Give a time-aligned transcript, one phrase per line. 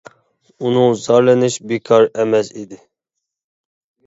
[0.69, 2.81] ئۇنىڭ زارلىنىش بىكار ئەمەس ئىدى.